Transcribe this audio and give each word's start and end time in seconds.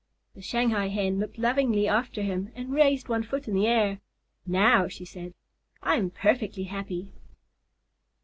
The 0.33 0.41
Shanghai 0.41 0.87
Hen 0.87 1.19
looked 1.19 1.37
lovingly 1.37 1.87
after 1.87 2.23
him 2.23 2.51
and 2.55 2.73
raised 2.73 3.07
one 3.07 3.21
foot 3.21 3.47
in 3.47 3.53
the 3.53 3.67
air. 3.67 3.99
"Now," 4.47 4.87
she 4.87 5.05
said, 5.05 5.35
"I 5.83 5.95
am 5.95 6.09
perfectly 6.09 6.63
happy." 6.63 7.09